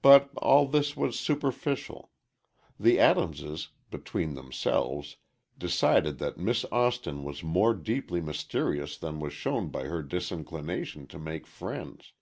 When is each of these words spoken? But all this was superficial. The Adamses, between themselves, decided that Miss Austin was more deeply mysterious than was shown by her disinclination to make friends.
But 0.00 0.30
all 0.38 0.66
this 0.66 0.96
was 0.96 1.20
superficial. 1.20 2.10
The 2.80 2.98
Adamses, 2.98 3.68
between 3.90 4.32
themselves, 4.32 5.18
decided 5.58 6.16
that 6.20 6.38
Miss 6.38 6.64
Austin 6.72 7.22
was 7.22 7.42
more 7.42 7.74
deeply 7.74 8.22
mysterious 8.22 8.96
than 8.96 9.20
was 9.20 9.34
shown 9.34 9.68
by 9.68 9.84
her 9.88 10.02
disinclination 10.02 11.06
to 11.08 11.18
make 11.18 11.46
friends. 11.46 12.14